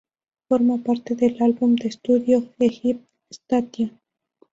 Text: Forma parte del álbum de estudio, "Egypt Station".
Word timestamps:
Forma 0.49 0.79
parte 0.79 1.13
del 1.15 1.39
álbum 1.43 1.75
de 1.75 1.87
estudio, 1.89 2.49
"Egypt 2.57 3.07
Station". 3.29 3.99